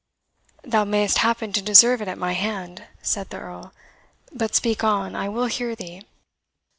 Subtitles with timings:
[0.63, 3.71] "Thou mayest happen to deserve it at my hand," said the Earl;
[4.31, 6.01] "but speak on, I will hear thee."